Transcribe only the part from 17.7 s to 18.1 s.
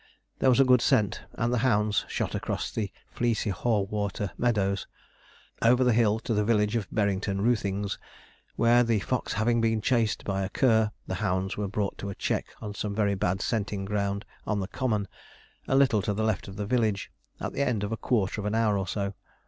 of a